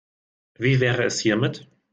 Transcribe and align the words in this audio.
Wie 0.57 0.79
wäre 0.79 1.03
es 1.03 1.19
hiermit? 1.19 1.67